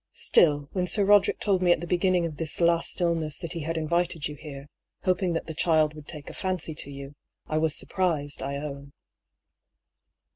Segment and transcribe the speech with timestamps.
[0.17, 3.53] Still, when Sir Roderick told me at the begin ning of this last illness that
[3.53, 4.65] he had invited you here,
[5.03, 7.13] hoping that the child would take a fancy to you,
[7.45, 8.93] I was surprised, I own."